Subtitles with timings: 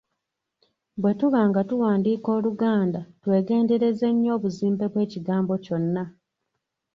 [1.01, 6.03] Bwetuba nga tuwandiika Oluganda, twegendereze nnyo obuzimbe bw'ekigambo kyonna.